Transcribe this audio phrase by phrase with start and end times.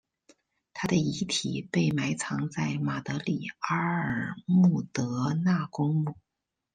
[0.73, 6.17] 她的遗体被埋葬在马德里阿尔穆德纳公墓。